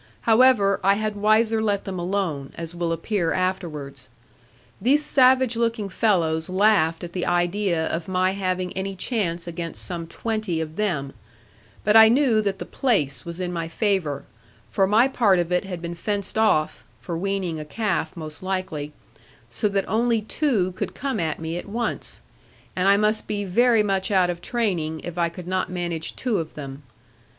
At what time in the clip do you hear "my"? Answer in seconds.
8.07-8.31, 13.53-13.67, 14.87-15.07